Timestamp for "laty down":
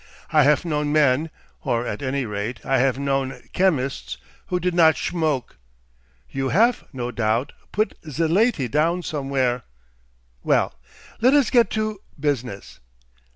8.23-9.03